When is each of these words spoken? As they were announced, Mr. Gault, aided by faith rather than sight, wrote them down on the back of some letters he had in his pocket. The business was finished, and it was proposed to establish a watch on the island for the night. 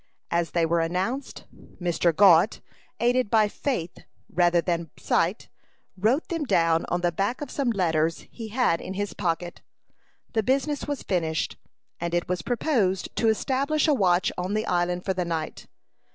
As 0.31 0.49
they 0.49 0.65
were 0.65 0.79
announced, 0.79 1.45
Mr. 1.79 2.11
Gault, 2.11 2.59
aided 2.99 3.29
by 3.29 3.47
faith 3.47 3.99
rather 4.33 4.59
than 4.59 4.89
sight, 4.97 5.47
wrote 5.95 6.29
them 6.29 6.43
down 6.43 6.87
on 6.89 7.01
the 7.01 7.11
back 7.11 7.39
of 7.39 7.51
some 7.51 7.69
letters 7.69 8.25
he 8.31 8.47
had 8.47 8.81
in 8.81 8.95
his 8.95 9.13
pocket. 9.13 9.61
The 10.33 10.41
business 10.41 10.87
was 10.87 11.03
finished, 11.03 11.55
and 11.99 12.15
it 12.15 12.27
was 12.27 12.41
proposed 12.41 13.15
to 13.17 13.27
establish 13.27 13.87
a 13.87 13.93
watch 13.93 14.31
on 14.39 14.55
the 14.55 14.65
island 14.65 15.05
for 15.05 15.13
the 15.13 15.23
night. 15.23 15.67